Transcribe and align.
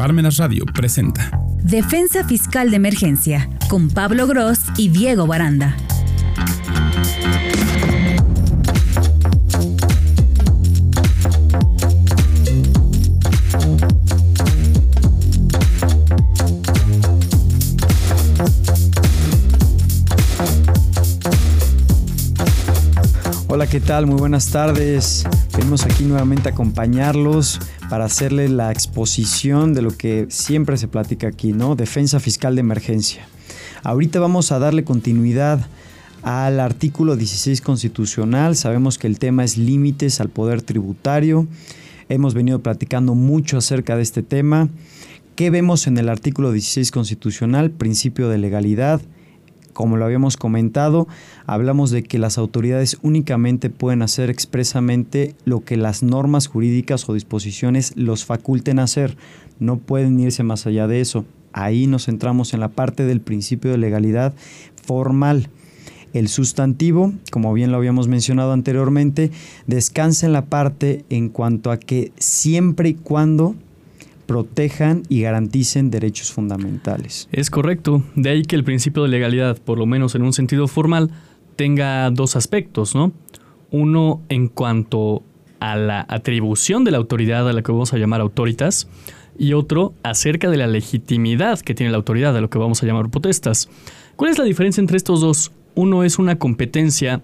Parmenas 0.00 0.38
Radio 0.38 0.64
presenta 0.64 1.30
Defensa 1.62 2.24
Fiscal 2.24 2.70
de 2.70 2.76
Emergencia 2.76 3.50
con 3.68 3.90
Pablo 3.90 4.26
Gross 4.26 4.60
y 4.78 4.88
Diego 4.88 5.26
Baranda. 5.26 5.76
Hola, 23.48 23.66
¿qué 23.66 23.80
tal? 23.80 24.06
Muy 24.06 24.16
buenas 24.18 24.46
tardes. 24.46 25.26
Venimos 25.54 25.84
aquí 25.84 26.04
nuevamente 26.04 26.48
a 26.48 26.52
acompañarlos 26.52 27.60
para 27.90 28.04
hacerle 28.04 28.48
la 28.48 28.70
exposición 28.70 29.74
de 29.74 29.82
lo 29.82 29.90
que 29.90 30.26
siempre 30.30 30.76
se 30.76 30.86
platica 30.86 31.26
aquí, 31.26 31.52
¿no? 31.52 31.74
Defensa 31.74 32.20
fiscal 32.20 32.54
de 32.54 32.60
emergencia. 32.60 33.26
Ahorita 33.82 34.20
vamos 34.20 34.52
a 34.52 34.60
darle 34.60 34.84
continuidad 34.84 35.66
al 36.22 36.60
artículo 36.60 37.16
16 37.16 37.60
constitucional. 37.60 38.54
Sabemos 38.54 38.96
que 38.96 39.08
el 39.08 39.18
tema 39.18 39.42
es 39.42 39.58
límites 39.58 40.20
al 40.20 40.28
poder 40.28 40.62
tributario. 40.62 41.48
Hemos 42.08 42.32
venido 42.32 42.60
platicando 42.60 43.16
mucho 43.16 43.58
acerca 43.58 43.96
de 43.96 44.02
este 44.02 44.22
tema. 44.22 44.68
¿Qué 45.34 45.50
vemos 45.50 45.88
en 45.88 45.98
el 45.98 46.08
artículo 46.08 46.52
16 46.52 46.92
constitucional? 46.92 47.72
Principio 47.72 48.28
de 48.28 48.38
legalidad 48.38 49.00
como 49.80 49.96
lo 49.96 50.04
habíamos 50.04 50.36
comentado, 50.36 51.08
hablamos 51.46 51.90
de 51.90 52.02
que 52.02 52.18
las 52.18 52.36
autoridades 52.36 52.98
únicamente 53.00 53.70
pueden 53.70 54.02
hacer 54.02 54.28
expresamente 54.28 55.34
lo 55.46 55.64
que 55.64 55.78
las 55.78 56.02
normas 56.02 56.48
jurídicas 56.48 57.08
o 57.08 57.14
disposiciones 57.14 57.94
los 57.96 58.26
faculten 58.26 58.78
hacer, 58.78 59.16
no 59.58 59.78
pueden 59.78 60.20
irse 60.20 60.42
más 60.42 60.66
allá 60.66 60.86
de 60.86 61.00
eso. 61.00 61.24
Ahí 61.54 61.86
nos 61.86 62.04
centramos 62.04 62.52
en 62.52 62.60
la 62.60 62.68
parte 62.68 63.06
del 63.06 63.22
principio 63.22 63.70
de 63.70 63.78
legalidad 63.78 64.34
formal. 64.84 65.48
El 66.12 66.28
sustantivo, 66.28 67.14
como 67.30 67.54
bien 67.54 67.72
lo 67.72 67.78
habíamos 67.78 68.06
mencionado 68.06 68.52
anteriormente, 68.52 69.30
descansa 69.66 70.26
en 70.26 70.34
la 70.34 70.44
parte 70.44 71.06
en 71.08 71.30
cuanto 71.30 71.70
a 71.70 71.78
que 71.78 72.12
siempre 72.18 72.90
y 72.90 72.94
cuando 72.96 73.54
protejan 74.30 75.02
y 75.08 75.22
garanticen 75.22 75.90
derechos 75.90 76.30
fundamentales. 76.30 77.28
Es 77.32 77.50
correcto, 77.50 78.04
de 78.14 78.30
ahí 78.30 78.42
que 78.42 78.54
el 78.54 78.62
principio 78.62 79.02
de 79.02 79.08
legalidad, 79.08 79.58
por 79.58 79.76
lo 79.76 79.86
menos 79.86 80.14
en 80.14 80.22
un 80.22 80.32
sentido 80.32 80.68
formal, 80.68 81.10
tenga 81.56 82.08
dos 82.12 82.36
aspectos, 82.36 82.94
¿no? 82.94 83.10
Uno 83.72 84.22
en 84.28 84.46
cuanto 84.46 85.24
a 85.58 85.74
la 85.74 86.06
atribución 86.08 86.84
de 86.84 86.92
la 86.92 86.98
autoridad 86.98 87.48
a 87.48 87.52
la 87.52 87.62
que 87.62 87.72
vamos 87.72 87.92
a 87.92 87.98
llamar 87.98 88.20
autoritas 88.20 88.86
y 89.36 89.54
otro 89.54 89.94
acerca 90.04 90.48
de 90.48 90.58
la 90.58 90.68
legitimidad 90.68 91.58
que 91.58 91.74
tiene 91.74 91.90
la 91.90 91.96
autoridad 91.98 92.36
a 92.36 92.40
lo 92.40 92.50
que 92.50 92.58
vamos 92.58 92.84
a 92.84 92.86
llamar 92.86 93.10
potestas. 93.10 93.68
¿Cuál 94.14 94.30
es 94.30 94.38
la 94.38 94.44
diferencia 94.44 94.80
entre 94.80 94.96
estos 94.96 95.22
dos? 95.22 95.50
Uno 95.74 96.04
es 96.04 96.20
una 96.20 96.38
competencia 96.38 97.20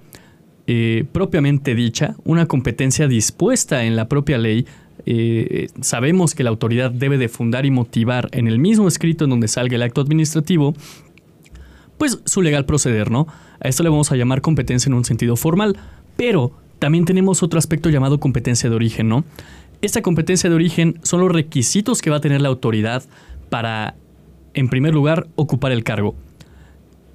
eh, 0.66 1.04
propiamente 1.12 1.76
dicha, 1.76 2.16
una 2.24 2.46
competencia 2.46 3.06
dispuesta 3.06 3.84
en 3.84 3.94
la 3.94 4.08
propia 4.08 4.38
ley 4.38 4.66
eh, 5.04 5.68
sabemos 5.80 6.34
que 6.34 6.44
la 6.44 6.50
autoridad 6.50 6.90
debe 6.90 7.18
de 7.18 7.28
fundar 7.28 7.66
y 7.66 7.70
motivar 7.70 8.28
en 8.32 8.48
el 8.48 8.58
mismo 8.58 8.88
escrito 8.88 9.24
en 9.24 9.30
donde 9.30 9.48
salga 9.48 9.76
el 9.76 9.82
acto 9.82 10.00
administrativo, 10.00 10.74
pues 11.98 12.20
su 12.24 12.42
legal 12.42 12.64
proceder, 12.64 13.10
¿no? 13.10 13.26
A 13.60 13.68
esto 13.68 13.82
le 13.82 13.88
vamos 13.88 14.12
a 14.12 14.16
llamar 14.16 14.40
competencia 14.40 14.88
en 14.88 14.94
un 14.94 15.04
sentido 15.04 15.36
formal, 15.36 15.76
pero 16.16 16.52
también 16.78 17.04
tenemos 17.04 17.42
otro 17.42 17.58
aspecto 17.58 17.90
llamado 17.90 18.20
competencia 18.20 18.68
de 18.68 18.76
origen, 18.76 19.08
¿no? 19.08 19.24
Esta 19.82 20.02
competencia 20.02 20.48
de 20.48 20.56
origen 20.56 20.98
son 21.02 21.20
los 21.20 21.32
requisitos 21.32 22.00
que 22.00 22.10
va 22.10 22.16
a 22.16 22.20
tener 22.20 22.40
la 22.40 22.48
autoridad 22.48 23.04
para, 23.50 23.94
en 24.54 24.68
primer 24.68 24.94
lugar, 24.94 25.28
ocupar 25.36 25.72
el 25.72 25.84
cargo. 25.84 26.14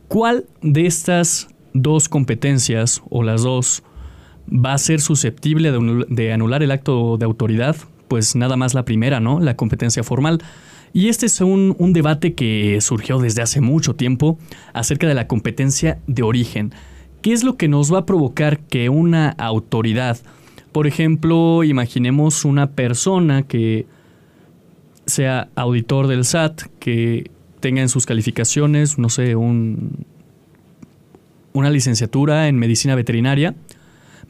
¿Cuál 0.08 0.46
de 0.62 0.86
estas 0.86 1.48
dos 1.74 2.10
competencias 2.10 3.02
o 3.10 3.24
las 3.24 3.44
dos 3.44 3.84
va 4.52 4.74
a 4.74 4.78
ser 4.78 5.02
susceptible 5.02 5.72
de, 5.72 6.34
anular 6.34 6.62
el 6.64 6.72
acto 6.72 7.18
de 7.18 7.26
autoridad, 7.26 7.76
pues 8.08 8.36
nada 8.36 8.58
más 8.58 8.74
la 8.74 8.86
primera, 8.86 9.20
¿no? 9.20 9.40
La 9.40 9.56
competencia 9.56 10.04
formal. 10.04 10.44
Y 10.94 11.08
este 11.08 11.26
es 11.26 11.40
un, 11.40 11.76
debate 11.94 12.34
que 12.34 12.80
surgió 12.82 13.20
desde 13.20 13.42
hace 13.42 13.62
mucho 13.62 13.96
tiempo 13.96 14.38
acerca 14.74 15.08
de 15.08 15.14
la 15.14 15.28
competencia 15.28 16.00
de 16.08 16.24
origen. 16.24 16.74
¿Qué 17.22 17.32
es 17.32 17.44
lo 17.44 17.56
que 17.56 17.68
nos 17.68 17.94
va 17.94 18.00
a 18.00 18.06
provocar 18.06 18.60
que 18.60 18.90
una 18.90 19.30
autoridad, 19.30 20.18
por 20.72 20.88
ejemplo, 20.88 21.64
imaginemos 21.64 22.44
una 22.44 22.72
persona 22.72 23.44
que 23.44 23.86
sea 25.06 25.50
auditor 25.56 26.08
del 26.08 26.26
SAT, 26.26 26.64
que 26.80 27.32
tenga 27.62 27.82
en 27.82 27.90
sus 27.90 28.06
calificaciones, 28.06 28.98
no 28.98 29.08
sé, 29.10 29.36
un, 29.36 30.06
una 31.54 31.70
licenciatura 31.70 32.48
en 32.48 32.58
medicina 32.58 32.96
veterinaria, 32.96 33.56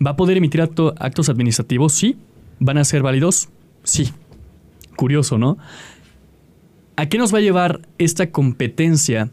¿Va 0.06 0.12
a 0.12 0.16
poder 0.16 0.38
emitir 0.38 0.62
actos 0.62 1.29
administrativos? 1.29 1.94
Sí. 1.94 2.17
¿Van 2.59 2.78
a 2.78 2.84
ser 2.84 3.03
válidos? 3.03 3.50
Sí. 3.84 4.12
Curioso, 4.95 5.38
¿no? 5.38 5.57
¿A 6.95 7.07
qué 7.07 7.17
nos 7.17 7.34
va 7.34 7.38
a 7.39 7.41
llevar 7.41 7.81
esta 7.97 8.31
competencia 8.31 9.29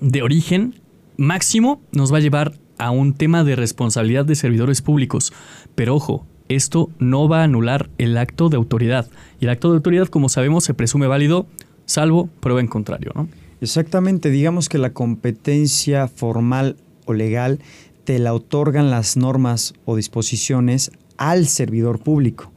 de 0.00 0.22
origen 0.22 0.74
máximo? 1.16 1.80
Nos 1.92 2.12
va 2.12 2.18
a 2.18 2.20
llevar 2.20 2.54
a 2.78 2.90
un 2.90 3.14
tema 3.14 3.44
de 3.44 3.56
responsabilidad 3.56 4.24
de 4.24 4.34
servidores 4.34 4.82
públicos. 4.82 5.32
Pero 5.74 5.94
ojo, 5.94 6.26
esto 6.48 6.90
no 6.98 7.28
va 7.28 7.40
a 7.40 7.44
anular 7.44 7.90
el 7.98 8.16
acto 8.18 8.48
de 8.48 8.56
autoridad. 8.56 9.08
Y 9.40 9.44
el 9.44 9.50
acto 9.50 9.70
de 9.70 9.76
autoridad, 9.76 10.08
como 10.08 10.28
sabemos, 10.28 10.64
se 10.64 10.74
presume 10.74 11.06
válido 11.06 11.46
salvo 11.84 12.28
prueba 12.40 12.60
en 12.60 12.68
contrario, 12.68 13.12
¿no? 13.14 13.28
Exactamente, 13.60 14.30
digamos 14.30 14.68
que 14.68 14.78
la 14.78 14.92
competencia 14.92 16.08
formal 16.08 16.76
o 17.04 17.12
legal 17.12 17.60
te 18.04 18.18
la 18.18 18.34
otorgan 18.34 18.90
las 18.90 19.16
normas 19.16 19.74
o 19.84 19.96
disposiciones 19.96 20.90
al 21.16 21.46
servidor 21.46 22.00
público, 22.00 22.50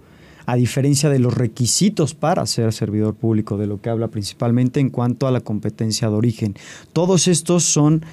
a 0.45 0.56
diferencia 0.56 1.09
de 1.09 1.19
los 1.19 1.33
requisitos 1.33 2.13
para 2.13 2.45
ser 2.45 2.73
servidor 2.73 3.16
público, 3.16 3.57
de 3.57 3.67
lo 3.67 3.81
que 3.81 3.89
habla 3.89 4.07
principalmente 4.07 4.79
en 4.79 4.89
cuanto 4.89 5.28
a 5.28 5.31
la 5.31 5.41
competencia 5.41 6.09
de 6.09 6.16
origen. 6.16 6.56
Todos 6.94 7.28
estos 7.28 7.63
son, 7.63 8.03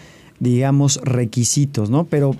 digamos, 0.41 1.01
requisitos, 1.03 1.91
¿no? 1.91 2.05
Pero 2.05 2.37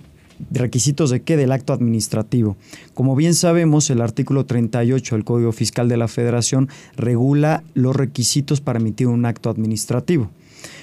requisitos 0.51 1.11
de 1.11 1.23
qué? 1.23 1.37
Del 1.37 1.53
acto 1.53 1.73
administrativo. 1.73 2.57
Como 2.95 3.15
bien 3.15 3.35
sabemos, 3.35 3.91
el 3.91 4.01
artículo 4.01 4.45
38 4.47 5.15
del 5.15 5.25
Código 5.25 5.53
Fiscal 5.53 5.89
de 5.89 5.97
la 5.97 6.09
Federación 6.09 6.69
regula 6.97 7.63
los 7.75 7.95
requisitos 7.95 8.61
para 8.61 8.79
emitir 8.79 9.07
un 9.07 9.25
acto 9.25 9.51
administrativo. 9.51 10.31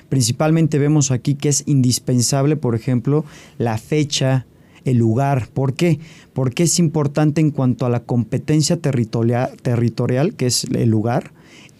Principalmente 0.10 0.80
vemos 0.80 1.12
aquí 1.12 1.36
que 1.36 1.50
es 1.50 1.64
indispensable, 1.68 2.56
por 2.56 2.76
ejemplo, 2.76 3.26
la 3.58 3.78
fecha, 3.78 4.46
el 4.86 4.98
lugar. 4.98 5.50
¿Por 5.54 5.74
qué? 5.74 6.00
Porque 6.34 6.64
es 6.64 6.80
importante 6.80 7.42
en 7.42 7.52
cuanto 7.52 7.86
a 7.86 7.90
la 7.90 8.02
competencia 8.02 8.78
territorial, 8.78 9.52
territorial, 9.62 10.36
que 10.36 10.48
es 10.48 10.66
el 10.66 10.90
lugar, 10.90 11.32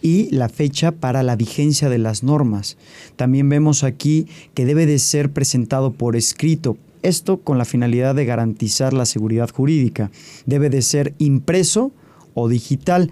y 0.02 0.30
la 0.30 0.48
fecha 0.48 0.92
para 0.92 1.22
la 1.22 1.36
vigencia 1.36 1.88
de 1.88 1.98
las 1.98 2.22
normas. 2.22 2.76
También 3.16 3.48
vemos 3.48 3.84
aquí 3.84 4.26
que 4.54 4.64
debe 4.64 4.86
de 4.86 4.98
ser 4.98 5.30
presentado 5.30 5.92
por 5.92 6.16
escrito. 6.16 6.76
Esto 7.02 7.38
con 7.38 7.58
la 7.58 7.64
finalidad 7.64 8.14
de 8.14 8.24
garantizar 8.24 8.92
la 8.92 9.06
seguridad 9.06 9.50
jurídica. 9.50 10.10
Debe 10.46 10.70
de 10.70 10.82
ser 10.82 11.14
impreso 11.18 11.92
o 12.34 12.48
digital. 12.48 13.10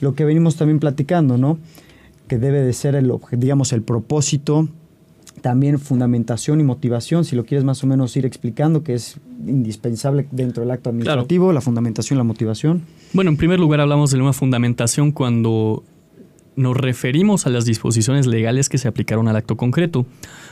Lo 0.00 0.14
que 0.14 0.24
venimos 0.24 0.56
también 0.56 0.80
platicando, 0.80 1.38
¿no? 1.38 1.58
Que 2.28 2.38
debe 2.38 2.60
de 2.60 2.72
ser 2.72 2.94
el, 2.94 3.12
digamos, 3.32 3.72
el 3.72 3.82
propósito, 3.82 4.68
también 5.40 5.78
fundamentación 5.78 6.60
y 6.60 6.64
motivación, 6.64 7.24
si 7.24 7.36
lo 7.36 7.44
quieres 7.44 7.64
más 7.64 7.82
o 7.84 7.86
menos 7.86 8.16
ir 8.16 8.24
explicando, 8.24 8.82
que 8.82 8.94
es 8.94 9.18
indispensable 9.46 10.26
dentro 10.30 10.62
del 10.62 10.70
acto 10.70 10.90
administrativo, 10.90 11.52
la 11.52 11.60
fundamentación, 11.60 12.16
la 12.16 12.24
motivación. 12.24 12.82
Bueno, 13.12 13.30
en 13.30 13.36
primer 13.36 13.60
lugar 13.60 13.80
hablamos 13.80 14.10
de 14.10 14.20
una 14.20 14.32
fundamentación 14.32 15.12
cuando 15.12 15.84
nos 16.56 16.76
referimos 16.76 17.46
a 17.46 17.50
las 17.50 17.64
disposiciones 17.64 18.26
legales 18.26 18.68
que 18.68 18.78
se 18.78 18.88
aplicaron 18.88 19.28
al 19.28 19.36
acto 19.36 19.56
concreto. 19.56 20.06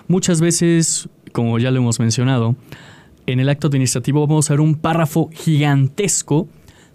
Muchas 0.08 0.40
veces, 0.40 1.08
como 1.32 1.58
ya 1.58 1.70
lo 1.70 1.78
hemos 1.78 2.00
mencionado, 2.00 2.56
en 3.26 3.40
el 3.40 3.48
acto 3.48 3.68
administrativo 3.68 4.26
vamos 4.26 4.50
a 4.50 4.54
ver 4.54 4.60
un 4.60 4.74
párrafo 4.74 5.30
gigantesco 5.32 6.48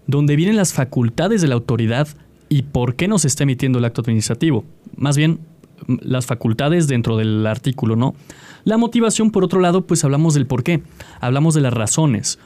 donde 0.07 0.35
vienen 0.35 0.56
las 0.56 0.73
facultades 0.73 1.41
de 1.41 1.47
la 1.47 1.56
autoridad 1.56 2.07
y 2.49 2.63
por 2.63 2.95
qué 2.95 3.07
nos 3.07 3.25
está 3.25 3.44
emitiendo 3.44 3.79
el 3.79 3.85
acto 3.85 4.01
administrativo. 4.01 4.63
Más 4.95 5.17
bien, 5.17 5.39
las 5.88 6.25
facultades 6.25 6.88
dentro 6.88 7.17
del 7.17 7.45
artículo, 7.45 7.95
¿no? 7.95 8.15
La 8.63 8.77
motivación, 8.77 9.31
por 9.31 9.44
otro 9.44 9.59
lado, 9.59 9.85
pues 9.85 10.03
hablamos 10.03 10.33
del 10.33 10.47
por 10.47 10.63
qué, 10.63 10.81
hablamos 11.19 11.53
de 11.53 11.61
las 11.61 11.73
razones. 11.73 12.39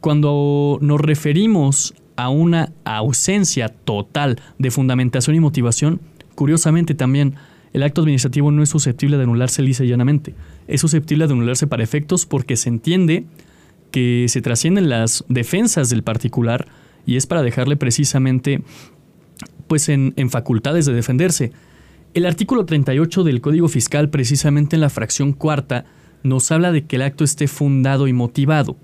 Cuando 0.00 0.78
nos 0.80 1.00
referimos 1.00 1.94
a 2.16 2.28
una 2.28 2.72
ausencia 2.84 3.68
total 3.68 4.40
de 4.58 4.70
fundamentación 4.70 5.36
y 5.36 5.40
motivación, 5.40 6.00
curiosamente 6.34 6.94
también 6.94 7.34
el 7.72 7.82
acto 7.82 8.02
administrativo 8.02 8.50
no 8.50 8.62
es 8.62 8.68
susceptible 8.68 9.16
de 9.16 9.24
anularse 9.24 9.62
lisa 9.62 9.84
y 9.84 9.88
llanamente. 9.88 10.34
Es 10.68 10.80
susceptible 10.80 11.26
de 11.26 11.32
anularse 11.32 11.66
para 11.66 11.82
efectos 11.82 12.26
porque 12.26 12.56
se 12.56 12.68
entiende 12.68 13.24
que 13.90 14.26
se 14.28 14.42
trascienden 14.42 14.88
las 14.88 15.24
defensas 15.28 15.90
del 15.90 16.02
particular 16.02 16.66
y 17.06 17.16
es 17.16 17.26
para 17.26 17.42
dejarle 17.42 17.76
precisamente 17.76 18.62
pues 19.72 19.88
en, 19.88 20.12
facultades 20.28 20.84
de 20.84 20.92
defenderse. 20.92 21.50
El 22.12 22.26
artículo 22.26 22.66
38 22.66 23.24
del 23.24 23.40
Código 23.40 23.68
Fiscal, 23.68 24.10
precisamente 24.10 24.76
en 24.76 24.82
la 24.82 24.90
fracción 24.90 25.32
cuarta, 25.32 25.86
nos 26.22 26.52
habla 26.52 26.72
de 26.72 26.84
que 26.84 26.96
el 26.96 27.02
acto 27.02 27.24
esté 27.24 27.48
fundado 27.48 28.06
y 28.06 28.12
motivado. 28.12 28.76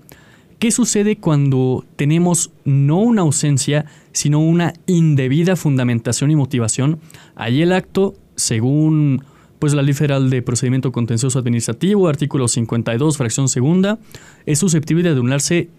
¿Qué 0.57 0.71
sucede 0.71 1.17
cuando 1.17 1.85
tenemos 1.95 2.49
no 2.65 2.97
una 3.01 3.21
ausencia, 3.21 3.85
sino 4.13 4.39
una 4.39 4.73
indebida 4.87 5.55
fundamentación 5.55 6.31
y 6.31 6.35
motivación? 6.35 6.97
Ahí 7.35 7.61
el 7.61 7.71
acto, 7.71 8.15
según 8.35 9.21
pues 9.59 9.75
la 9.75 9.83
Ley 9.83 9.93
Federal 9.93 10.31
de 10.31 10.41
Procedimiento 10.41 10.91
Contencioso 10.91 11.37
Administrativo, 11.37 12.07
artículo 12.07 12.47
52, 12.47 13.15
fracción 13.15 13.47
segunda, 13.47 13.99
es 14.47 14.57
susceptible 14.57 15.03
de 15.03 15.11
anularse, 15.11 15.69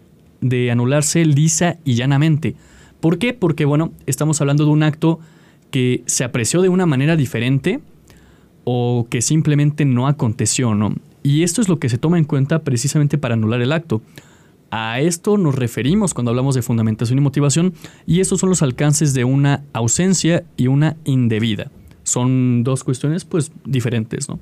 de 0.40 0.70
anularse 0.70 1.24
lisa 1.24 1.78
y 1.84 1.94
llanamente. 1.94 2.54
¿Por 3.00 3.18
qué? 3.18 3.32
Porque, 3.32 3.64
bueno, 3.64 3.92
estamos 4.06 4.40
hablando 4.40 4.64
de 4.64 4.70
un 4.70 4.82
acto 4.82 5.18
que 5.70 6.02
se 6.06 6.24
apreció 6.24 6.62
de 6.62 6.68
una 6.68 6.86
manera 6.86 7.16
diferente 7.16 7.80
o 8.64 9.06
que 9.08 9.22
simplemente 9.22 9.84
no 9.84 10.06
aconteció, 10.06 10.74
¿no? 10.74 10.94
Y 11.22 11.42
esto 11.42 11.60
es 11.60 11.68
lo 11.68 11.78
que 11.78 11.88
se 11.88 11.98
toma 11.98 12.18
en 12.18 12.24
cuenta 12.24 12.60
precisamente 12.60 13.18
para 13.18 13.34
anular 13.34 13.60
el 13.60 13.72
acto. 13.72 14.02
A 14.70 15.00
esto 15.00 15.36
nos 15.36 15.54
referimos 15.54 16.14
cuando 16.14 16.30
hablamos 16.30 16.54
de 16.54 16.62
fundamentación 16.62 17.18
y 17.18 17.22
motivación 17.22 17.74
y 18.06 18.20
estos 18.20 18.40
son 18.40 18.50
los 18.50 18.62
alcances 18.62 19.14
de 19.14 19.24
una 19.24 19.64
ausencia 19.72 20.44
y 20.56 20.68
una 20.68 20.96
indebida. 21.04 21.70
Son 22.04 22.62
dos 22.62 22.84
cuestiones 22.84 23.24
pues 23.24 23.50
diferentes, 23.64 24.28
¿no? 24.28 24.38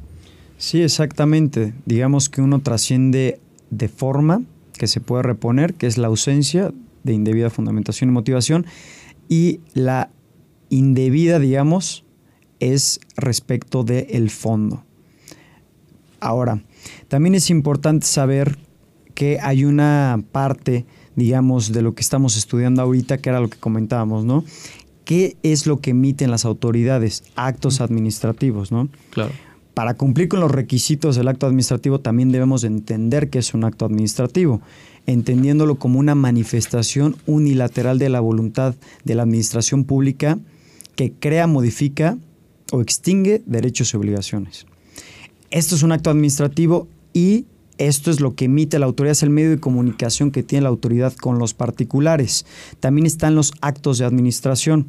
Sí, 0.58 0.82
exactamente. 0.82 1.72
Digamos 1.86 2.28
que 2.28 2.42
uno 2.42 2.60
trasciende 2.60 3.40
de 3.70 3.88
forma 3.88 4.42
que 4.74 4.86
se 4.86 5.00
puede 5.00 5.22
reponer, 5.22 5.74
que 5.74 5.86
es 5.86 5.98
la 5.98 6.08
ausencia 6.08 6.72
de 7.04 7.12
indebida 7.12 7.50
fundamentación 7.50 8.10
y 8.10 8.12
motivación, 8.12 8.66
y 9.28 9.60
la 9.74 10.10
indebida, 10.70 11.38
digamos, 11.38 12.04
es 12.60 13.00
respecto 13.16 13.84
del 13.84 14.30
fondo. 14.30 14.84
Ahora, 16.20 16.62
también 17.08 17.34
es 17.34 17.50
importante 17.50 18.06
saber 18.06 18.58
que 19.14 19.38
hay 19.40 19.64
una 19.64 20.22
parte, 20.32 20.86
digamos, 21.16 21.72
de 21.72 21.82
lo 21.82 21.94
que 21.94 22.02
estamos 22.02 22.36
estudiando 22.36 22.82
ahorita, 22.82 23.18
que 23.18 23.30
era 23.30 23.40
lo 23.40 23.48
que 23.48 23.58
comentábamos, 23.58 24.24
¿no? 24.24 24.44
¿Qué 25.04 25.36
es 25.42 25.66
lo 25.66 25.80
que 25.80 25.90
emiten 25.90 26.30
las 26.30 26.44
autoridades? 26.44 27.24
Actos 27.34 27.80
administrativos, 27.80 28.72
¿no? 28.72 28.88
Claro. 29.10 29.32
Para 29.74 29.94
cumplir 29.94 30.28
con 30.28 30.40
los 30.40 30.50
requisitos 30.50 31.16
del 31.16 31.28
acto 31.28 31.46
administrativo 31.46 32.00
también 32.00 32.32
debemos 32.32 32.64
entender 32.64 33.30
que 33.30 33.38
es 33.38 33.54
un 33.54 33.64
acto 33.64 33.86
administrativo, 33.86 34.60
entendiéndolo 35.08 35.76
como 35.76 35.98
una 35.98 36.14
manifestación 36.14 37.16
unilateral 37.26 37.98
de 37.98 38.10
la 38.10 38.20
voluntad 38.20 38.74
de 39.04 39.14
la 39.14 39.22
administración 39.22 39.84
pública 39.84 40.38
que 40.96 41.12
crea, 41.12 41.46
modifica 41.46 42.18
o 42.72 42.82
extingue 42.82 43.42
derechos 43.46 43.92
y 43.92 43.96
obligaciones. 43.96 44.66
Esto 45.50 45.76
es 45.76 45.82
un 45.82 45.92
acto 45.92 46.10
administrativo 46.10 46.88
y 47.14 47.46
esto 47.78 48.10
es 48.10 48.20
lo 48.20 48.34
que 48.34 48.44
emite 48.44 48.78
la 48.78 48.84
autoridad, 48.84 49.12
es 49.12 49.22
el 49.22 49.30
medio 49.30 49.48
de 49.48 49.60
comunicación 49.60 50.30
que 50.30 50.42
tiene 50.42 50.64
la 50.64 50.68
autoridad 50.68 51.14
con 51.14 51.38
los 51.38 51.54
particulares. 51.54 52.44
También 52.78 53.06
están 53.06 53.34
los 53.34 53.52
actos 53.62 53.96
de 53.96 54.04
administración, 54.04 54.88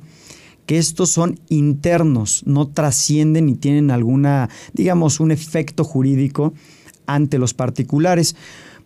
que 0.65 0.77
estos 0.77 1.11
son 1.11 1.39
internos, 1.47 2.43
no 2.45 2.67
trascienden 2.67 3.45
ni 3.45 3.55
tienen 3.55 3.89
alguna, 3.89 4.49
digamos, 4.73 5.21
un 5.21 5.31
efecto 5.31 5.85
jurídico 5.85 6.53
ante 7.05 7.37
los 7.37 7.53
particulares. 7.53 8.35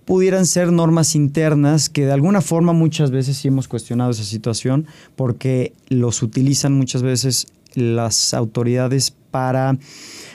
Pudieran 0.05 0.45
ser 0.45 0.71
normas 0.71 1.15
internas 1.15 1.89
que 1.89 2.05
de 2.05 2.11
alguna 2.11 2.41
forma 2.41 2.73
muchas 2.73 3.11
veces 3.11 3.37
sí 3.37 3.47
hemos 3.47 3.67
cuestionado 3.67 4.11
esa 4.11 4.23
situación 4.23 4.85
porque 5.15 5.73
los 5.89 6.21
utilizan 6.23 6.73
muchas 6.73 7.03
veces 7.03 7.47
las 7.75 8.33
autoridades 8.33 9.11
para 9.31 9.77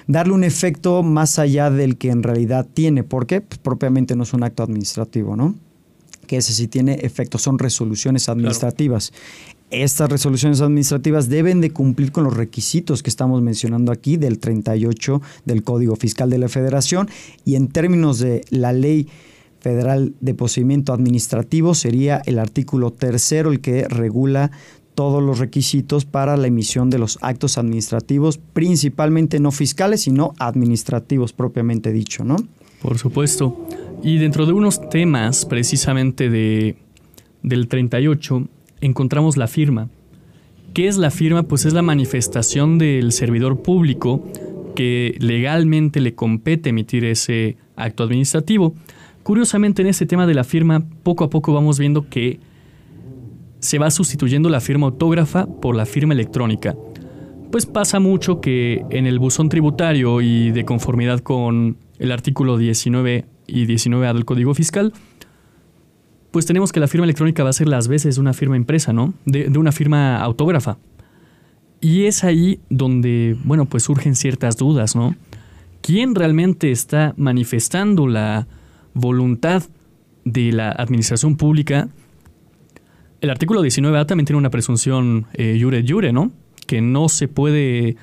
darle 0.06 0.32
un 0.32 0.42
efecto 0.42 1.02
más 1.02 1.38
allá 1.38 1.70
del 1.70 1.96
que 1.96 2.10
en 2.10 2.22
realidad 2.22 2.66
tiene, 2.72 3.04
porque 3.04 3.40
pues, 3.40 3.58
propiamente 3.58 4.16
no 4.16 4.24
es 4.24 4.32
un 4.32 4.42
acto 4.42 4.62
administrativo, 4.62 5.36
¿no? 5.36 5.54
Que 6.26 6.38
ese 6.38 6.52
sí 6.52 6.66
tiene 6.66 6.94
efecto, 6.94 7.38
son 7.38 7.58
resoluciones 7.58 8.28
administrativas. 8.28 9.12
Estas 9.70 10.10
resoluciones 10.10 10.62
administrativas 10.62 11.28
deben 11.28 11.60
de 11.60 11.70
cumplir 11.70 12.10
con 12.10 12.24
los 12.24 12.34
requisitos 12.34 13.02
que 13.02 13.10
estamos 13.10 13.42
mencionando 13.42 13.92
aquí 13.92 14.16
del 14.16 14.38
38 14.38 15.22
del 15.44 15.62
Código 15.62 15.94
Fiscal 15.94 16.30
de 16.30 16.38
la 16.38 16.48
Federación 16.48 17.08
y 17.44 17.54
en 17.54 17.68
términos 17.68 18.18
de 18.18 18.44
la 18.50 18.72
ley 18.72 19.08
federal 19.60 20.14
de 20.20 20.34
procedimiento 20.34 20.92
administrativo 20.92 21.74
sería 21.74 22.22
el 22.26 22.38
artículo 22.38 22.92
tercero 22.92 23.50
el 23.50 23.60
que 23.60 23.86
regula 23.88 24.50
todos 24.94 25.22
los 25.22 25.38
requisitos 25.38 26.04
para 26.04 26.36
la 26.36 26.48
emisión 26.48 26.90
de 26.90 26.98
los 26.98 27.18
actos 27.22 27.56
administrativos, 27.56 28.38
principalmente 28.38 29.38
no 29.38 29.52
fiscales, 29.52 30.02
sino 30.02 30.34
administrativos 30.40 31.32
propiamente 31.32 31.92
dicho, 31.92 32.24
¿no? 32.24 32.36
Por 32.82 32.98
supuesto. 32.98 33.64
Y 34.02 34.18
dentro 34.18 34.44
de 34.44 34.52
unos 34.52 34.88
temas 34.90 35.44
precisamente 35.44 36.28
de, 36.30 36.76
del 37.44 37.68
38 37.68 38.48
encontramos 38.80 39.36
la 39.36 39.46
firma. 39.46 39.88
¿Qué 40.74 40.88
es 40.88 40.96
la 40.96 41.10
firma? 41.10 41.44
Pues 41.44 41.64
es 41.64 41.72
la 41.72 41.82
manifestación 41.82 42.78
del 42.78 43.12
servidor 43.12 43.62
público 43.62 44.24
que 44.74 45.16
legalmente 45.18 46.00
le 46.00 46.14
compete 46.14 46.70
emitir 46.70 47.04
ese 47.04 47.56
acto 47.76 48.04
administrativo. 48.04 48.74
Curiosamente 49.28 49.82
en 49.82 49.88
este 49.88 50.06
tema 50.06 50.26
de 50.26 50.32
la 50.32 50.42
firma, 50.42 50.82
poco 51.02 51.22
a 51.22 51.28
poco 51.28 51.52
vamos 51.52 51.78
viendo 51.78 52.08
que 52.08 52.40
se 53.58 53.78
va 53.78 53.90
sustituyendo 53.90 54.48
la 54.48 54.58
firma 54.58 54.86
autógrafa 54.86 55.44
por 55.44 55.76
la 55.76 55.84
firma 55.84 56.14
electrónica. 56.14 56.74
Pues 57.52 57.66
pasa 57.66 58.00
mucho 58.00 58.40
que 58.40 58.86
en 58.88 59.06
el 59.06 59.18
buzón 59.18 59.50
tributario 59.50 60.22
y 60.22 60.50
de 60.50 60.64
conformidad 60.64 61.20
con 61.20 61.76
el 61.98 62.10
artículo 62.10 62.56
19 62.56 63.26
y 63.46 63.66
19A 63.66 64.14
del 64.14 64.24
Código 64.24 64.54
Fiscal, 64.54 64.94
pues 66.30 66.46
tenemos 66.46 66.72
que 66.72 66.80
la 66.80 66.88
firma 66.88 67.04
electrónica 67.04 67.44
va 67.44 67.50
a 67.50 67.52
ser 67.52 67.68
las 67.68 67.86
veces 67.86 68.16
una 68.16 68.32
firma 68.32 68.56
impresa, 68.56 68.94
¿no? 68.94 69.12
De, 69.26 69.50
de 69.50 69.58
una 69.58 69.72
firma 69.72 70.22
autógrafa. 70.22 70.78
Y 71.82 72.04
es 72.04 72.24
ahí 72.24 72.60
donde, 72.70 73.36
bueno, 73.44 73.66
pues 73.66 73.82
surgen 73.82 74.14
ciertas 74.14 74.56
dudas, 74.56 74.96
¿no? 74.96 75.16
¿Quién 75.82 76.14
realmente 76.14 76.70
está 76.70 77.12
manifestando 77.18 78.06
la 78.06 78.46
voluntad 78.98 79.62
de 80.24 80.52
la 80.52 80.70
administración 80.70 81.36
pública 81.36 81.88
el 83.20 83.30
artículo 83.30 83.64
19A 83.64 84.06
también 84.06 84.26
tiene 84.26 84.38
una 84.38 84.50
presunción 84.50 85.26
eh, 85.34 85.58
jure 85.60 85.84
jure, 85.86 86.12
¿no? 86.12 86.30
Que 86.66 86.80
no 86.80 87.08
se 87.08 87.28
puede 87.28 87.96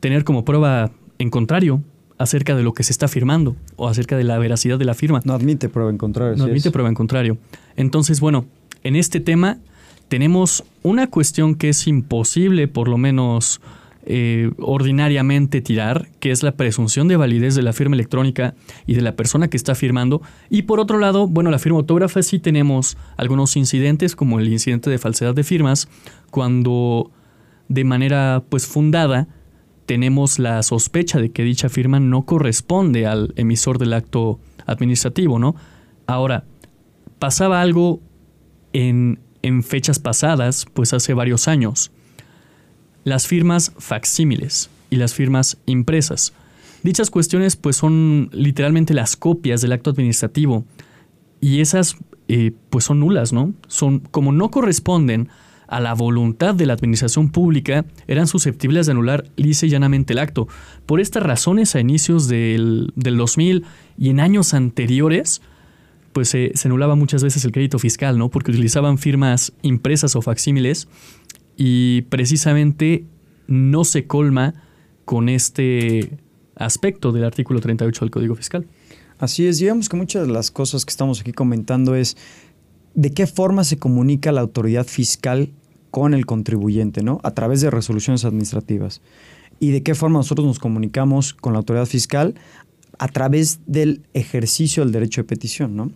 tener 0.00 0.24
como 0.24 0.44
prueba 0.44 0.90
en 1.18 1.30
contrario 1.30 1.82
acerca 2.18 2.56
de 2.56 2.64
lo 2.64 2.72
que 2.72 2.82
se 2.82 2.92
está 2.92 3.06
firmando 3.06 3.54
o 3.76 3.88
acerca 3.88 4.16
de 4.16 4.24
la 4.24 4.38
veracidad 4.38 4.78
de 4.78 4.84
la 4.84 4.94
firma. 4.94 5.20
No 5.24 5.34
admite 5.34 5.68
prueba 5.68 5.90
en 5.90 5.98
contrario. 5.98 6.36
No 6.36 6.44
admite 6.44 6.70
prueba 6.72 6.88
en 6.88 6.96
contrario. 6.96 7.38
Entonces, 7.76 8.20
bueno, 8.20 8.46
en 8.82 8.96
este 8.96 9.20
tema 9.20 9.58
tenemos 10.08 10.64
una 10.82 11.06
cuestión 11.06 11.54
que 11.54 11.68
es 11.68 11.86
imposible, 11.86 12.66
por 12.66 12.88
lo 12.88 12.98
menos 12.98 13.60
eh, 14.10 14.52
ordinariamente 14.56 15.60
tirar, 15.60 16.08
que 16.18 16.30
es 16.30 16.42
la 16.42 16.52
presunción 16.52 17.08
de 17.08 17.18
validez 17.18 17.54
de 17.54 17.60
la 17.60 17.74
firma 17.74 17.94
electrónica 17.94 18.54
y 18.86 18.94
de 18.94 19.02
la 19.02 19.16
persona 19.16 19.48
que 19.48 19.58
está 19.58 19.74
firmando. 19.74 20.22
Y 20.48 20.62
por 20.62 20.80
otro 20.80 20.96
lado, 20.98 21.28
bueno, 21.28 21.50
la 21.50 21.58
firma 21.58 21.76
autógrafa 21.76 22.22
sí 22.22 22.38
tenemos 22.38 22.96
algunos 23.18 23.54
incidentes, 23.54 24.16
como 24.16 24.40
el 24.40 24.48
incidente 24.48 24.88
de 24.88 24.96
falsedad 24.96 25.34
de 25.34 25.44
firmas, 25.44 25.90
cuando 26.30 27.10
de 27.68 27.84
manera 27.84 28.44
pues 28.48 28.66
fundada 28.66 29.28
tenemos 29.84 30.38
la 30.38 30.62
sospecha 30.62 31.20
de 31.20 31.30
que 31.30 31.44
dicha 31.44 31.68
firma 31.68 32.00
no 32.00 32.22
corresponde 32.22 33.06
al 33.06 33.34
emisor 33.36 33.76
del 33.76 33.92
acto 33.92 34.40
administrativo, 34.64 35.38
¿no? 35.38 35.54
Ahora, 36.06 36.44
pasaba 37.18 37.60
algo 37.60 38.00
en, 38.72 39.18
en 39.42 39.62
fechas 39.62 39.98
pasadas, 39.98 40.64
pues 40.72 40.94
hace 40.94 41.12
varios 41.12 41.46
años 41.46 41.92
las 43.08 43.26
firmas 43.26 43.72
facsímiles 43.78 44.70
y 44.90 44.96
las 44.96 45.14
firmas 45.14 45.58
impresas. 45.66 46.32
Dichas 46.82 47.10
cuestiones 47.10 47.56
pues 47.56 47.76
son 47.76 48.30
literalmente 48.32 48.94
las 48.94 49.16
copias 49.16 49.60
del 49.60 49.72
acto 49.72 49.90
administrativo 49.90 50.64
y 51.40 51.60
esas 51.60 51.96
eh, 52.28 52.52
pues 52.70 52.84
son 52.84 53.00
nulas, 53.00 53.32
¿no? 53.32 53.52
Son 53.66 54.00
como 54.00 54.32
no 54.32 54.50
corresponden 54.50 55.28
a 55.66 55.80
la 55.80 55.94
voluntad 55.94 56.54
de 56.54 56.64
la 56.64 56.72
administración 56.72 57.30
pública, 57.30 57.84
eran 58.06 58.26
susceptibles 58.26 58.86
de 58.86 58.92
anular 58.92 59.24
lisa 59.36 59.66
y 59.66 59.68
llanamente 59.68 60.14
el 60.14 60.18
acto. 60.18 60.48
Por 60.86 60.98
estas 60.98 61.22
razones, 61.22 61.74
a 61.74 61.80
inicios 61.80 62.26
del, 62.26 62.92
del 62.96 63.18
2000 63.18 63.64
y 63.98 64.08
en 64.08 64.20
años 64.20 64.54
anteriores, 64.54 65.42
pues 66.14 66.30
se 66.30 66.52
anulaba 66.64 66.94
muchas 66.94 67.22
veces 67.22 67.44
el 67.44 67.52
crédito 67.52 67.78
fiscal, 67.78 68.16
¿no? 68.16 68.30
Porque 68.30 68.50
utilizaban 68.50 68.96
firmas 68.96 69.52
impresas 69.62 70.16
o 70.16 70.22
facsímiles 70.22 70.88
y 71.58 72.02
precisamente 72.02 73.04
no 73.48 73.84
se 73.84 74.06
colma 74.06 74.54
con 75.04 75.28
este 75.28 76.18
aspecto 76.54 77.10
del 77.10 77.24
artículo 77.24 77.60
38 77.60 78.04
del 78.04 78.10
Código 78.10 78.36
Fiscal. 78.36 78.66
Así 79.18 79.44
es, 79.46 79.58
digamos 79.58 79.88
que 79.88 79.96
muchas 79.96 80.26
de 80.26 80.32
las 80.32 80.52
cosas 80.52 80.84
que 80.84 80.90
estamos 80.90 81.20
aquí 81.20 81.32
comentando 81.32 81.96
es 81.96 82.16
de 82.94 83.12
qué 83.12 83.26
forma 83.26 83.64
se 83.64 83.76
comunica 83.76 84.30
la 84.30 84.40
autoridad 84.40 84.86
fiscal 84.86 85.50
con 85.90 86.14
el 86.14 86.26
contribuyente, 86.26 87.02
¿no? 87.02 87.20
A 87.24 87.32
través 87.32 87.60
de 87.60 87.70
resoluciones 87.70 88.24
administrativas. 88.24 89.02
¿Y 89.58 89.72
de 89.72 89.82
qué 89.82 89.96
forma 89.96 90.20
nosotros 90.20 90.46
nos 90.46 90.60
comunicamos 90.60 91.34
con 91.34 91.54
la 91.54 91.58
autoridad 91.58 91.86
fiscal? 91.86 92.34
A 93.00 93.08
través 93.08 93.60
del 93.66 94.02
ejercicio 94.14 94.84
del 94.84 94.92
derecho 94.92 95.22
de 95.22 95.26
petición, 95.26 95.74
¿no? 95.74 95.90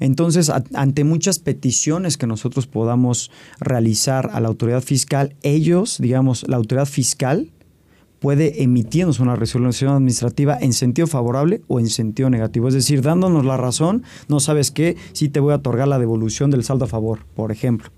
Entonces, 0.00 0.50
ante 0.74 1.04
muchas 1.04 1.38
peticiones 1.38 2.16
que 2.16 2.26
nosotros 2.26 2.66
podamos 2.66 3.30
realizar 3.60 4.30
a 4.32 4.40
la 4.40 4.48
autoridad 4.48 4.82
fiscal, 4.82 5.36
ellos, 5.42 5.98
digamos, 6.00 6.46
la 6.48 6.56
autoridad 6.56 6.86
fiscal 6.86 7.50
puede 8.22 8.62
emitirnos 8.62 9.18
una 9.18 9.34
resolución 9.34 9.92
administrativa 9.92 10.56
en 10.60 10.72
sentido 10.72 11.08
favorable 11.08 11.62
o 11.66 11.80
en 11.80 11.88
sentido 11.88 12.30
negativo. 12.30 12.68
Es 12.68 12.74
decir, 12.74 13.02
dándonos 13.02 13.44
la 13.44 13.56
razón, 13.56 14.04
no 14.28 14.38
sabes 14.38 14.70
qué, 14.70 14.96
si 15.12 15.28
te 15.28 15.40
voy 15.40 15.52
a 15.52 15.56
otorgar 15.56 15.88
la 15.88 15.98
devolución 15.98 16.50
del 16.52 16.62
saldo 16.62 16.84
a 16.84 16.88
favor, 16.88 17.26
por 17.34 17.50
ejemplo. 17.50 17.90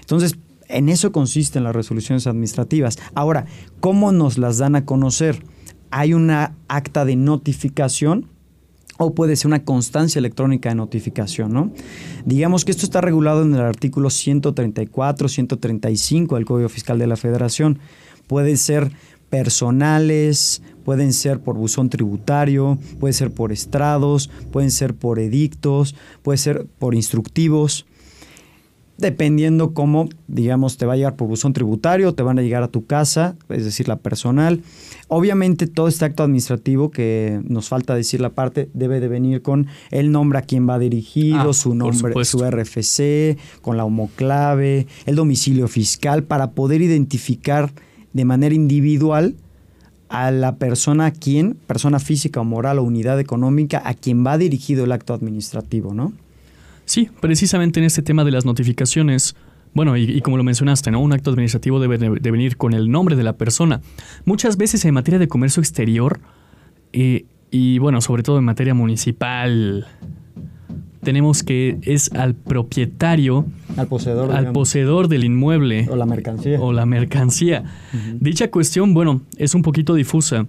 Entonces, 0.00 0.36
en 0.68 0.88
eso 0.88 1.10
consisten 1.10 1.64
las 1.64 1.74
resoluciones 1.74 2.26
administrativas. 2.28 2.98
Ahora, 3.14 3.46
¿cómo 3.80 4.12
nos 4.12 4.38
las 4.38 4.58
dan 4.58 4.76
a 4.76 4.84
conocer? 4.84 5.42
Hay 5.90 6.14
una 6.14 6.54
acta 6.68 7.04
de 7.04 7.16
notificación 7.16 8.30
o 8.98 9.14
puede 9.14 9.36
ser 9.36 9.48
una 9.48 9.64
constancia 9.64 10.18
electrónica 10.18 10.68
de 10.68 10.76
notificación, 10.76 11.52
¿no? 11.52 11.70
Digamos 12.24 12.64
que 12.64 12.70
esto 12.70 12.86
está 12.86 13.00
regulado 13.00 13.42
en 13.42 13.54
el 13.54 13.60
artículo 13.60 14.10
134, 14.10 15.28
135 15.28 16.34
del 16.36 16.44
Código 16.44 16.68
Fiscal 16.68 16.98
de 16.98 17.06
la 17.06 17.16
Federación. 17.16 17.78
Puede 18.26 18.56
ser 18.56 18.92
personales, 19.30 20.62
pueden 20.84 21.12
ser 21.12 21.40
por 21.40 21.56
buzón 21.56 21.90
tributario, 21.90 22.78
puede 23.00 23.12
ser 23.14 23.32
por 23.32 23.50
estrados, 23.50 24.30
pueden 24.52 24.70
ser 24.70 24.94
por 24.94 25.18
edictos, 25.18 25.94
puede 26.22 26.38
ser 26.38 26.66
por 26.78 26.94
instructivos 26.94 27.86
dependiendo 28.96 29.74
cómo, 29.74 30.08
digamos, 30.28 30.76
te 30.76 30.86
va 30.86 30.92
a 30.92 30.96
llegar 30.96 31.16
por 31.16 31.28
buzón 31.28 31.52
tributario, 31.52 32.14
te 32.14 32.22
van 32.22 32.38
a 32.38 32.42
llegar 32.42 32.62
a 32.62 32.68
tu 32.68 32.86
casa, 32.86 33.36
es 33.48 33.64
decir, 33.64 33.88
la 33.88 33.96
personal. 33.96 34.62
Obviamente 35.08 35.66
todo 35.66 35.88
este 35.88 36.04
acto 36.04 36.22
administrativo 36.22 36.90
que 36.90 37.40
nos 37.44 37.68
falta 37.68 37.94
decir 37.94 38.20
la 38.20 38.30
parte 38.30 38.68
debe 38.72 39.00
de 39.00 39.08
venir 39.08 39.42
con 39.42 39.66
el 39.90 40.12
nombre 40.12 40.38
a 40.38 40.42
quien 40.42 40.68
va 40.68 40.78
dirigido, 40.78 41.50
ah, 41.50 41.54
su 41.54 41.74
nombre, 41.74 42.24
su 42.24 42.44
RFC, 42.44 43.36
con 43.62 43.76
la 43.76 43.84
homoclave, 43.84 44.86
el 45.06 45.16
domicilio 45.16 45.68
fiscal 45.68 46.22
para 46.22 46.52
poder 46.52 46.80
identificar 46.80 47.72
de 48.12 48.24
manera 48.24 48.54
individual 48.54 49.34
a 50.08 50.30
la 50.30 50.56
persona 50.56 51.06
a 51.06 51.10
quien, 51.10 51.54
persona 51.66 51.98
física 51.98 52.40
o 52.40 52.44
moral 52.44 52.78
o 52.78 52.84
unidad 52.84 53.18
económica, 53.18 53.82
a 53.84 53.94
quien 53.94 54.24
va 54.24 54.38
dirigido 54.38 54.84
el 54.84 54.92
acto 54.92 55.12
administrativo, 55.12 55.92
¿no? 55.92 56.12
Sí, 56.84 57.08
precisamente 57.20 57.80
en 57.80 57.86
este 57.86 58.02
tema 58.02 58.24
de 58.24 58.30
las 58.30 58.44
notificaciones, 58.44 59.36
bueno, 59.72 59.96
y, 59.96 60.20
como 60.20 60.36
lo 60.36 60.44
mencionaste, 60.44 60.90
¿no? 60.90 61.00
Un 61.00 61.12
acto 61.12 61.30
administrativo 61.30 61.80
debe 61.80 61.98
de, 61.98 62.30
venir 62.30 62.56
con 62.56 62.74
el 62.74 62.90
nombre 62.90 63.16
de 63.16 63.24
la 63.24 63.34
persona. 63.34 63.80
Muchas 64.24 64.56
veces 64.56 64.84
en 64.84 64.94
materia 64.94 65.18
de 65.18 65.28
comercio 65.28 65.60
exterior, 65.60 66.20
eh, 66.92 67.24
y 67.50 67.78
bueno, 67.78 68.00
sobre 68.00 68.22
todo 68.22 68.38
en 68.38 68.44
materia 68.44 68.74
municipal, 68.74 69.86
tenemos 71.02 71.42
que 71.42 71.78
es 71.82 72.12
al 72.12 72.34
propietario, 72.34 73.46
al 73.76 73.86
poseedor, 73.86 74.32
al 74.32 74.52
poseedor 74.52 75.08
del 75.08 75.24
inmueble. 75.24 75.86
O 75.90 75.96
la 75.96 76.06
mercancía. 76.06 76.60
O 76.60 76.72
la 76.72 76.86
mercancía. 76.86 77.64
Dicha 78.20 78.50
cuestión, 78.50 78.94
bueno, 78.94 79.22
es 79.36 79.54
un 79.54 79.62
poquito 79.62 79.94
difusa 79.94 80.46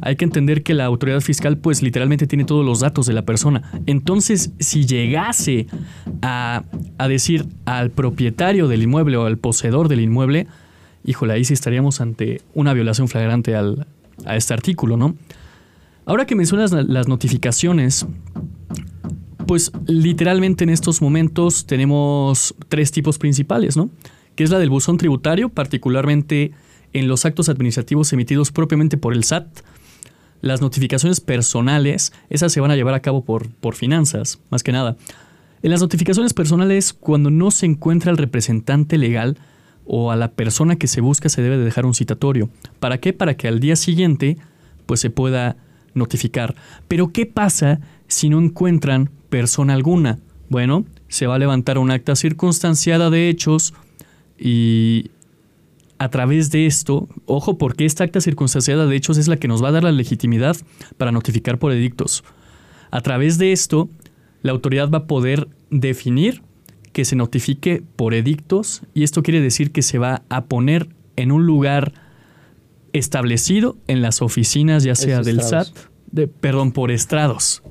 hay 0.00 0.16
que 0.16 0.24
entender 0.24 0.62
que 0.62 0.74
la 0.74 0.84
autoridad 0.84 1.20
fiscal 1.20 1.58
pues 1.58 1.82
literalmente 1.82 2.26
tiene 2.26 2.44
todos 2.44 2.64
los 2.64 2.80
datos 2.80 3.06
de 3.06 3.12
la 3.12 3.22
persona. 3.22 3.70
Entonces, 3.86 4.52
si 4.58 4.86
llegase 4.86 5.66
a, 6.22 6.64
decir 7.08 7.46
al 7.64 7.90
propietario 7.90 8.68
del 8.68 8.82
inmueble 8.82 9.16
o 9.16 9.26
al 9.26 9.38
poseedor 9.38 9.88
del 9.88 10.00
inmueble, 10.00 10.46
híjole, 11.04 11.34
ahí 11.34 11.44
sí 11.44 11.54
estaríamos 11.54 12.00
ante 12.00 12.42
una 12.54 12.74
violación 12.74 13.08
flagrante 13.08 13.54
al, 13.54 13.86
a 14.24 14.36
este 14.36 14.54
artículo, 14.54 14.96
¿no? 14.96 15.16
Ahora 16.04 16.26
que 16.26 16.34
mencionas 16.34 16.72
las 16.72 17.06
notificaciones, 17.06 18.06
pues 19.46 19.72
literalmente 19.86 20.64
en 20.64 20.70
estos 20.70 21.02
momentos 21.02 21.66
tenemos 21.66 22.54
tres 22.68 22.92
tipos 22.92 23.18
principales, 23.18 23.76
¿no? 23.76 23.90
Que 24.34 24.44
es 24.44 24.50
la 24.50 24.58
del 24.58 24.70
buzón 24.70 24.98
tributario, 24.98 25.48
particularmente 25.48 26.52
en 26.92 27.08
los 27.08 27.24
actos 27.24 27.48
administrativos 27.48 28.12
emitidos 28.12 28.52
propiamente 28.52 28.96
por 28.96 29.12
el 29.12 29.24
SAT, 29.24 29.46
las 30.40 30.60
notificaciones 30.60 31.20
personales, 31.20 32.12
esas 32.30 32.52
se 32.52 32.60
van 32.60 32.70
a 32.70 32.76
llevar 32.76 32.94
a 32.94 33.00
cabo 33.00 33.24
por, 33.24 33.48
por 33.50 33.74
finanzas, 33.74 34.38
más 34.50 34.62
que 34.62 34.72
nada. 34.72 34.96
En 35.62 35.70
las 35.70 35.80
notificaciones 35.80 36.34
personales, 36.34 36.92
cuando 36.92 37.30
no 37.30 37.50
se 37.50 37.66
encuentra 37.66 38.10
el 38.10 38.18
representante 38.18 38.96
legal 38.96 39.38
o 39.84 40.12
a 40.12 40.16
la 40.16 40.32
persona 40.32 40.76
que 40.76 40.86
se 40.86 41.00
busca, 41.00 41.28
se 41.28 41.42
debe 41.42 41.56
de 41.56 41.64
dejar 41.64 41.86
un 41.86 41.94
citatorio. 41.94 42.50
¿Para 42.78 42.98
qué? 42.98 43.12
Para 43.12 43.36
que 43.36 43.48
al 43.48 43.58
día 43.58 43.74
siguiente 43.74 44.36
pues 44.86 45.00
se 45.00 45.10
pueda 45.10 45.56
notificar. 45.94 46.54
Pero 46.86 47.08
¿qué 47.12 47.26
pasa 47.26 47.80
si 48.06 48.28
no 48.28 48.38
encuentran 48.38 49.10
persona 49.28 49.74
alguna? 49.74 50.18
Bueno, 50.48 50.84
se 51.08 51.26
va 51.26 51.34
a 51.34 51.38
levantar 51.38 51.78
un 51.78 51.90
acta 51.90 52.14
circunstanciada 52.16 53.10
de 53.10 53.28
hechos 53.28 53.74
y 54.38 55.10
a 55.98 56.08
través 56.10 56.50
de 56.50 56.66
esto, 56.66 57.08
ojo, 57.26 57.58
porque 57.58 57.84
esta 57.84 58.04
acta 58.04 58.20
circunstanciada 58.20 58.86
de 58.86 58.96
hechos 58.96 59.18
es 59.18 59.28
la 59.28 59.36
que 59.36 59.48
nos 59.48 59.62
va 59.62 59.68
a 59.68 59.72
dar 59.72 59.84
la 59.84 59.92
legitimidad 59.92 60.56
para 60.96 61.12
notificar 61.12 61.58
por 61.58 61.72
edictos. 61.72 62.24
A 62.90 63.00
través 63.00 63.38
de 63.38 63.52
esto, 63.52 63.88
la 64.42 64.52
autoridad 64.52 64.90
va 64.90 64.98
a 64.98 65.06
poder 65.06 65.48
definir 65.70 66.42
que 66.92 67.04
se 67.04 67.16
notifique 67.16 67.82
por 67.96 68.14
edictos 68.14 68.82
y 68.94 69.02
esto 69.02 69.22
quiere 69.22 69.40
decir 69.40 69.72
que 69.72 69.82
se 69.82 69.98
va 69.98 70.22
a 70.28 70.44
poner 70.44 70.88
en 71.16 71.32
un 71.32 71.46
lugar 71.46 71.92
establecido 72.92 73.76
en 73.86 74.02
las 74.02 74.22
oficinas, 74.22 74.84
ya 74.84 74.94
sea 74.94 75.22
del 75.22 75.42
SAT, 75.42 75.68
de, 76.10 76.28
perdón, 76.28 76.72
por 76.72 76.90
estrados. 76.90 77.62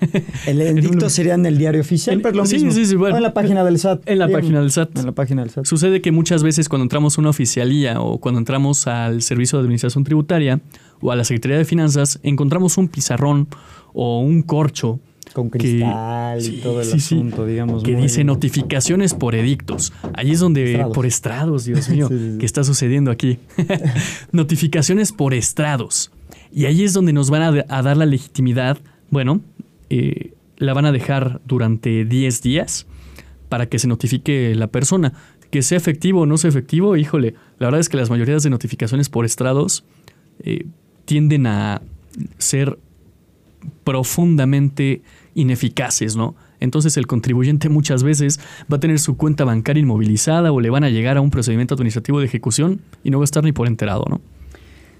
El 0.46 0.60
edicto 0.60 1.08
sería 1.10 1.34
en 1.34 1.46
el 1.46 1.58
diario 1.58 1.80
oficial, 1.80 2.20
pero 2.20 2.36
lo 2.36 2.44
mismo. 2.44 2.70
Sí, 2.70 2.86
sí, 2.86 2.96
bueno. 2.96 3.16
en 3.16 3.22
la 3.22 3.34
página 3.34 3.64
del 3.64 3.78
SAT. 3.78 4.08
En 4.08 4.18
la 4.18 4.28
página 4.28 4.60
del 4.60 4.70
SAT. 4.70 4.98
En 4.98 5.06
la 5.06 5.12
página 5.12 5.42
del 5.42 5.50
SAT. 5.50 5.64
Sucede 5.64 6.00
que 6.00 6.12
muchas 6.12 6.42
veces 6.42 6.68
cuando 6.68 6.84
entramos 6.84 7.18
a 7.18 7.20
una 7.20 7.30
oficialía 7.30 8.00
o 8.00 8.18
cuando 8.18 8.38
entramos 8.38 8.86
al 8.86 9.22
Servicio 9.22 9.58
de 9.58 9.62
Administración 9.62 10.04
Tributaria 10.04 10.60
o 11.00 11.12
a 11.12 11.16
la 11.16 11.24
Secretaría 11.24 11.58
de 11.58 11.64
Finanzas, 11.64 12.18
encontramos 12.22 12.78
un 12.78 12.88
pizarrón 12.88 13.48
o 13.92 14.20
un 14.20 14.42
corcho 14.42 15.00
con 15.32 15.50
cristal 15.50 16.42
y 16.42 16.60
todo 16.62 16.80
el 16.80 16.92
asunto, 16.92 17.44
digamos. 17.44 17.82
Que 17.82 17.94
dice 17.94 18.24
notificaciones 18.24 19.14
por 19.14 19.34
edictos. 19.34 19.92
Allí 20.14 20.32
es 20.32 20.40
donde, 20.40 20.86
por 20.94 21.06
estrados, 21.06 21.64
Dios 21.64 21.88
mío, 21.90 22.08
¿qué 22.08 22.46
está 22.46 22.64
sucediendo 22.64 23.10
aquí? 23.10 23.38
notificaciones 24.32 25.12
por 25.12 25.34
estrados. 25.34 26.10
Y 26.52 26.64
ahí 26.64 26.84
es 26.84 26.92
donde 26.92 27.12
nos 27.12 27.28
van 27.28 27.42
a 27.68 27.82
dar 27.82 27.96
la 27.96 28.06
legitimidad, 28.06 28.78
bueno, 29.10 29.42
eh, 29.90 30.34
la 30.56 30.74
van 30.74 30.86
a 30.86 30.92
dejar 30.92 31.40
durante 31.44 32.04
10 32.04 32.42
días 32.42 32.86
para 33.48 33.66
que 33.66 33.78
se 33.78 33.88
notifique 33.88 34.54
la 34.54 34.68
persona. 34.68 35.12
Que 35.50 35.62
sea 35.62 35.78
efectivo 35.78 36.22
o 36.22 36.26
no 36.26 36.38
sea 36.38 36.48
efectivo, 36.48 36.96
híjole, 36.96 37.34
la 37.58 37.68
verdad 37.68 37.80
es 37.80 37.88
que 37.88 37.96
las 37.96 38.10
mayorías 38.10 38.42
de 38.42 38.50
notificaciones 38.50 39.08
por 39.08 39.24
estrados 39.24 39.84
eh, 40.40 40.66
tienden 41.04 41.46
a 41.46 41.82
ser 42.38 42.78
profundamente 43.84 45.02
ineficaces, 45.34 46.16
¿no? 46.16 46.34
Entonces 46.58 46.96
el 46.96 47.06
contribuyente 47.06 47.68
muchas 47.68 48.02
veces 48.02 48.40
va 48.72 48.78
a 48.78 48.80
tener 48.80 48.98
su 48.98 49.16
cuenta 49.16 49.44
bancaria 49.44 49.80
inmovilizada 49.80 50.52
o 50.52 50.60
le 50.60 50.70
van 50.70 50.84
a 50.84 50.90
llegar 50.90 51.16
a 51.16 51.20
un 51.20 51.30
procedimiento 51.30 51.74
administrativo 51.74 52.18
de 52.18 52.26
ejecución 52.26 52.80
y 53.04 53.10
no 53.10 53.18
va 53.18 53.24
a 53.24 53.26
estar 53.26 53.44
ni 53.44 53.52
por 53.52 53.66
enterado, 53.66 54.04
¿no? 54.08 54.20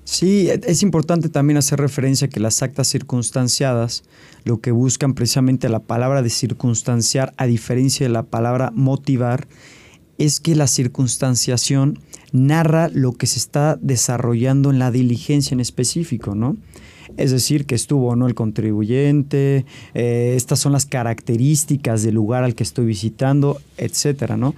Sí, 0.06 0.48
es 0.48 0.84
importante 0.84 1.28
también 1.28 1.56
hacer 1.56 1.80
referencia 1.80 2.28
que 2.28 2.38
las 2.38 2.62
actas 2.62 2.86
circunstanciadas 2.86 4.04
lo 4.44 4.60
que 4.60 4.70
buscan 4.70 5.14
precisamente 5.14 5.68
la 5.68 5.80
palabra 5.80 6.22
de 6.22 6.30
circunstanciar, 6.30 7.34
a 7.38 7.46
diferencia 7.46 8.06
de 8.06 8.12
la 8.12 8.22
palabra 8.22 8.70
motivar, 8.72 9.48
es 10.16 10.38
que 10.38 10.54
la 10.54 10.68
circunstanciación 10.68 11.98
narra 12.30 12.88
lo 12.88 13.14
que 13.14 13.26
se 13.26 13.40
está 13.40 13.76
desarrollando 13.82 14.70
en 14.70 14.78
la 14.78 14.92
diligencia 14.92 15.56
en 15.56 15.60
específico, 15.60 16.36
¿no? 16.36 16.56
Es 17.16 17.32
decir, 17.32 17.66
que 17.66 17.74
estuvo 17.74 18.10
o 18.10 18.16
no 18.16 18.28
el 18.28 18.36
contribuyente, 18.36 19.66
eh, 19.94 20.34
estas 20.36 20.60
son 20.60 20.70
las 20.70 20.86
características 20.86 22.04
del 22.04 22.14
lugar 22.14 22.44
al 22.44 22.54
que 22.54 22.62
estoy 22.62 22.86
visitando, 22.86 23.60
etcétera, 23.76 24.36
¿no? 24.36 24.54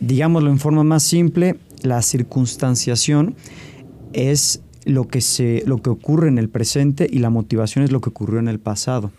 Digámoslo 0.00 0.50
en 0.50 0.58
forma 0.58 0.82
más 0.82 1.04
simple, 1.04 1.54
la 1.82 2.02
circunstanciación 2.02 3.36
es 4.12 4.62
lo 4.84 5.06
que, 5.08 5.20
se, 5.20 5.62
lo 5.66 5.78
que 5.78 5.90
ocurre 5.90 6.28
en 6.28 6.38
el 6.38 6.48
presente 6.48 7.06
y 7.10 7.18
la 7.18 7.30
motivación 7.30 7.84
es 7.84 7.92
lo 7.92 8.00
que 8.00 8.08
ocurrió 8.10 8.38
en 8.38 8.48
el 8.48 8.58
pasado. 8.58 9.10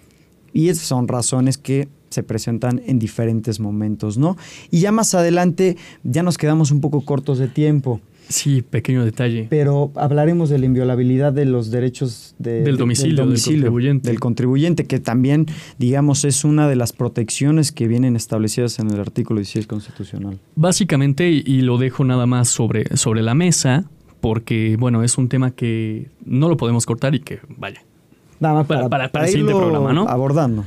Y 0.53 0.69
esas 0.69 0.85
son 0.87 1.07
razones 1.07 1.57
que 1.57 1.87
se 2.09 2.23
presentan 2.23 2.81
en 2.87 2.97
diferentes 2.97 3.59
momentos, 3.59 4.17
¿no? 4.17 4.35
Y 4.71 4.79
ya 4.79 4.91
más 4.91 5.13
adelante 5.13 5.77
ya 6.03 6.23
nos 6.23 6.39
quedamos 6.39 6.71
un 6.71 6.81
poco 6.81 7.01
cortos 7.01 7.37
de 7.37 7.47
tiempo. 7.47 8.01
Sí, 8.29 8.61
pequeño 8.61 9.03
detalle. 9.05 9.47
Pero 9.49 9.91
hablaremos 9.95 10.49
de 10.49 10.59
la 10.59 10.65
inviolabilidad 10.67 11.33
de 11.33 11.45
los 11.45 11.71
derechos 11.71 12.35
de- 12.39 12.61
Del 12.61 12.75
de- 12.75 12.79
domicilio, 12.79 13.25
del 13.27 13.41
contribuyente. 13.41 14.09
del 14.09 14.19
contribuyente, 14.19 14.85
que 14.85 14.99
también, 14.99 15.47
digamos, 15.79 16.25
es 16.25 16.43
una 16.43 16.67
de 16.67 16.75
las 16.75 16.93
protecciones 16.93 17.71
que 17.71 17.87
vienen 17.87 18.15
establecidas 18.15 18.77
en 18.79 18.89
el 18.91 18.99
artículo 18.99 19.39
16 19.39 19.65
constitucional. 19.67 20.39
Básicamente, 20.55 21.29
y- 21.31 21.43
y 21.45 21.61
lo 21.61 21.77
dejo 21.79 22.03
nada 22.05 22.25
más 22.27 22.49
sobre, 22.49 22.95
sobre 22.97 23.21
la 23.23 23.33
mesa, 23.33 23.89
porque, 24.21 24.75
bueno, 24.79 25.03
es 25.03 25.17
un 25.17 25.29
tema 25.29 25.51
que 25.51 26.09
no 26.25 26.49
lo 26.49 26.57
podemos 26.57 26.85
cortar 26.85 27.15
y 27.15 27.19
que, 27.21 27.39
vaya. 27.57 27.81
Nada 28.39 28.55
más 28.55 28.67
Para- 28.67 28.79
para, 28.81 28.89
para- 28.89 29.03
para 29.03 29.11
para 29.11 29.25
el 29.25 29.31
siguiente 29.31 29.53
programa, 29.53 29.93
¿no? 29.93 30.07
abordando. 30.07 30.65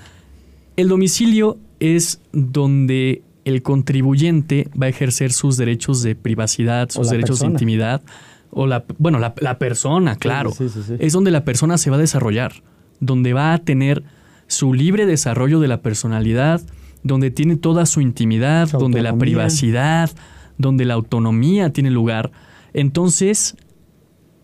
El 0.76 0.88
domicilio 0.88 1.58
es 1.80 2.20
donde 2.32 3.22
el 3.44 3.62
contribuyente 3.62 4.68
va 4.80 4.86
a 4.86 4.88
ejercer 4.88 5.32
sus 5.32 5.56
derechos 5.56 6.02
de 6.02 6.14
privacidad, 6.14 6.88
sus 6.90 7.10
derechos 7.10 7.38
persona. 7.38 7.48
de 7.50 7.52
intimidad, 7.54 8.02
o 8.50 8.66
la, 8.66 8.84
bueno, 8.98 9.18
la, 9.18 9.34
la 9.40 9.58
persona, 9.58 10.16
claro. 10.16 10.50
sí, 10.52 10.68
sí, 10.68 10.80
sí. 10.86 10.94
Es 10.98 11.12
donde 11.12 11.30
la 11.30 11.44
persona 11.44 11.78
se 11.78 11.90
va 11.90 11.96
a 11.96 11.98
desarrollar, 11.98 12.52
donde 13.00 13.32
va 13.32 13.52
a 13.54 13.58
tener 13.58 14.02
su 14.46 14.74
libre 14.74 15.06
desarrollo 15.06 15.58
de 15.60 15.68
la 15.68 15.80
personalidad, 15.80 16.60
donde 17.02 17.30
tiene 17.30 17.56
toda 17.56 17.84
su 17.86 18.00
intimidad, 18.00 18.68
Su 18.68 18.78
donde 18.78 19.02
la 19.02 19.16
privacidad, 19.16 20.10
donde 20.58 20.84
la 20.84 20.94
autonomía 20.94 21.72
tiene 21.72 21.90
lugar. 21.90 22.30
Entonces, 22.74 23.56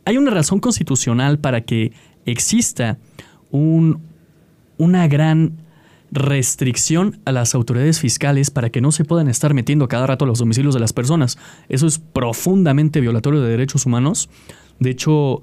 hay 0.04 0.18
una 0.18 0.30
razón 0.30 0.60
constitucional 0.60 1.38
para 1.38 1.62
que 1.62 1.92
exista 2.24 2.98
un, 3.50 4.02
una 4.76 5.08
gran 5.08 5.58
restricción 6.10 7.20
a 7.24 7.32
las 7.32 7.54
autoridades 7.54 8.00
fiscales 8.00 8.50
para 8.50 8.70
que 8.70 8.80
no 8.80 8.92
se 8.92 9.04
puedan 9.04 9.28
estar 9.28 9.52
metiendo 9.52 9.88
cada 9.88 10.06
rato 10.06 10.24
a 10.24 10.28
los 10.28 10.38
domicilios 10.38 10.74
de 10.74 10.80
las 10.80 10.92
personas. 10.92 11.38
Eso 11.68 11.86
es 11.86 11.98
profundamente 11.98 13.00
violatorio 13.00 13.42
de 13.42 13.50
derechos 13.50 13.84
humanos. 13.84 14.30
De 14.80 14.90
hecho, 14.90 15.42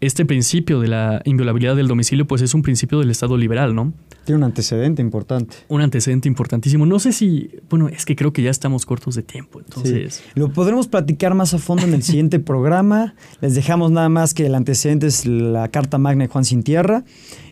este 0.00 0.26
principio 0.26 0.80
de 0.80 0.88
la 0.88 1.22
inviolabilidad 1.24 1.76
del 1.76 1.88
domicilio 1.88 2.26
pues 2.26 2.42
es 2.42 2.54
un 2.54 2.62
principio 2.62 2.98
del 2.98 3.10
Estado 3.10 3.36
liberal, 3.36 3.74
¿no? 3.74 3.92
Tiene 4.24 4.38
un 4.38 4.44
antecedente 4.44 5.00
importante. 5.02 5.56
Un 5.68 5.80
antecedente 5.80 6.28
importantísimo. 6.28 6.84
No 6.84 6.98
sé 6.98 7.12
si, 7.12 7.50
bueno, 7.70 7.88
es 7.88 8.04
que 8.04 8.16
creo 8.16 8.32
que 8.32 8.42
ya 8.42 8.50
estamos 8.50 8.84
cortos 8.84 9.14
de 9.14 9.22
tiempo, 9.22 9.60
entonces... 9.60 10.14
Sí. 10.14 10.22
Lo 10.34 10.52
podremos 10.52 10.88
platicar 10.88 11.34
más 11.34 11.54
a 11.54 11.58
fondo 11.58 11.84
en 11.84 11.94
el 11.94 12.02
siguiente 12.02 12.40
programa. 12.40 13.14
Les 13.40 13.54
dejamos 13.54 13.92
nada 13.92 14.08
más 14.08 14.34
que 14.34 14.46
el 14.46 14.54
antecedente 14.54 15.06
es 15.06 15.26
la 15.26 15.68
Carta 15.68 15.98
Magna 15.98 16.24
de 16.24 16.28
Juan 16.28 16.44
Sin 16.44 16.62
Tierra. 16.62 17.04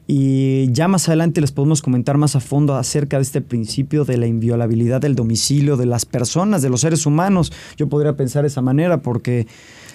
Y 0.07 0.71
ya 0.73 0.87
más 0.87 1.09
adelante 1.09 1.41
les 1.41 1.51
podemos 1.51 1.81
comentar 1.81 2.19
más 2.19 2.37
a 2.37 2.41
fondo 2.41 2.75
acerca 2.75 3.17
de 3.17 3.23
este 3.23 3.41
principio 3.41 4.05
de 4.05 4.19
la 4.19 4.27
inviolabilidad 4.27 5.01
del 5.01 5.15
domicilio 5.15 5.79
de 5.79 5.87
las 5.87 6.05
personas, 6.05 6.61
de 6.61 6.69
los 6.69 6.83
seres 6.83 7.07
humanos. 7.07 7.53
Yo 7.79 7.89
podría 7.89 8.15
pensar 8.15 8.43
de 8.43 8.49
esa 8.49 8.61
manera 8.61 9.01
porque 9.01 9.47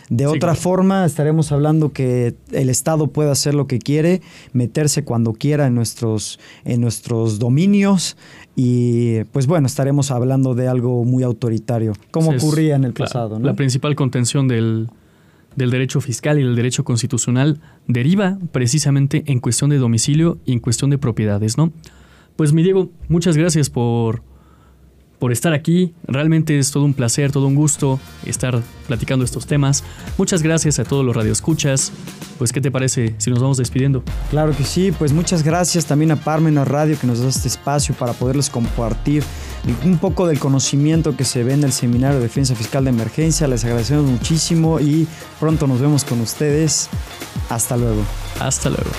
de 0.10 0.24
Sí, 0.24 0.30
otra 0.30 0.39
claro. 0.39 0.56
forma 0.60 1.06
estaremos 1.06 1.51
hablando 1.51 1.92
que 1.94 2.34
el 2.51 2.70
Estado 2.70 3.08
puede 3.08 3.30
hacer 3.32 3.54
lo 3.54 3.68
que 3.68 3.80
quiere, 3.80 4.22
meterse 4.54 5.04
cuando 5.04 5.34
quiera 5.34 5.68
en 5.68 5.75
nuestros, 5.75 6.39
en 6.66 6.82
nuestros 6.82 7.38
dominios 7.39 8.18
y 8.56 9.24
pues 9.25 9.46
bueno, 9.48 9.68
estaremos 9.68 10.12
hablando 10.12 10.56
de 10.56 10.68
algo 10.68 11.04
muy 11.06 11.24
autoritario, 11.24 11.94
como 12.12 12.34
Es- 12.34 12.44
ocurría 12.44 12.75
en 12.75 12.84
el 12.86 12.94
pasado. 12.94 13.39
¿no? 13.39 13.46
La 13.46 13.54
principal 13.54 13.96
contención 13.96 14.48
del, 14.48 14.89
del 15.56 15.70
derecho 15.70 16.01
fiscal 16.01 16.39
y 16.39 16.44
del 16.44 16.56
derecho 16.56 16.84
constitucional 16.84 17.62
deriva 17.88 18.38
precisamente 18.51 19.24
en 19.28 19.39
cuestión 19.39 19.70
de 19.70 19.78
domicilio 19.78 20.38
y 20.46 20.54
en 20.54 20.60
cuestión 20.60 20.89
de 20.89 20.98
propiedades, 20.98 21.58
¿no? 21.58 21.72
Pues 22.36 22.54
mi 22.54 22.63
Diego, 22.63 22.89
muchas 23.10 23.36
gracias 23.38 23.70
por, 23.70 24.22
por 25.19 25.31
estar 25.31 25.53
aquí. 25.53 25.93
Realmente 26.07 26.57
es 26.57 26.71
todo 26.71 26.85
un 26.85 26.93
placer, 26.93 27.31
todo 27.31 27.47
un 27.47 27.55
gusto 27.55 27.99
estar 28.25 28.61
platicando 28.88 29.25
estos 29.25 29.45
temas. 29.45 29.83
Muchas 30.17 30.41
gracias 30.41 30.79
a 30.79 30.85
todos 30.85 31.05
los 31.05 31.15
radioescuchas. 31.15 31.91
Pues, 32.38 32.53
¿qué 32.53 32.61
te 32.61 32.71
parece 32.71 33.13
si 33.17 33.29
nos 33.29 33.41
vamos 33.41 33.57
despidiendo? 33.57 34.03
Claro 34.29 34.55
que 34.55 34.63
sí, 34.63 34.91
pues 34.91 35.11
muchas 35.11 35.43
gracias 35.43 35.85
también 35.85 36.11
a 36.11 36.15
Parmenas 36.15 36.67
Radio 36.67 36.97
que 36.99 37.05
nos 37.05 37.19
da 37.19 37.27
este 37.27 37.49
espacio 37.49 37.93
para 37.95 38.13
poderles 38.13 38.49
compartir 38.49 39.23
un 39.83 39.97
poco 39.97 40.25
del 40.25 40.39
conocimiento 40.39 41.15
que 41.17 41.25
se 41.25 41.43
ve 41.43 41.53
en 41.53 41.63
el 41.63 41.73
Seminario 41.73 42.17
de 42.17 42.23
Defensa 42.23 42.55
Fiscal 42.55 42.85
de 42.85 42.91
Emergencia. 42.91 43.47
Les 43.47 43.63
agradecemos 43.65 44.05
muchísimo 44.05 44.79
y 44.79 45.05
pronto 45.39 45.67
nos 45.67 45.81
vemos 45.81 46.05
con 46.05 46.21
ustedes. 46.21 46.89
Hasta 47.49 47.75
luego. 47.75 48.01
Hasta 48.39 48.69
luego. 48.69 48.89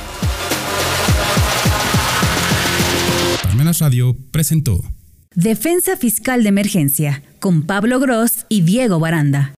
Parmenas 3.43 3.79
Radio 3.81 4.17
presentó 4.31 5.00
Defensa 5.43 5.97
Fiscal 5.97 6.43
de 6.43 6.51
Emergencia 6.51 7.23
con 7.39 7.63
Pablo 7.63 7.99
Gross 7.99 8.45
y 8.51 8.61
Diego 8.61 9.01
Baranda. 9.01 9.49